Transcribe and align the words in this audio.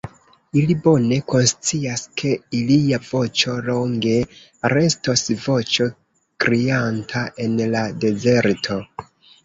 Ili 0.59 0.75
bone 0.85 1.17
konscias, 1.33 2.05
ke 2.21 2.31
ilia 2.61 3.01
voĉo 3.11 3.55
longe 3.69 4.17
restos 4.77 5.29
voĉo 5.47 5.91
krianta 6.47 7.27
en 7.47 7.67
la 7.79 7.89
dezerto. 8.07 8.85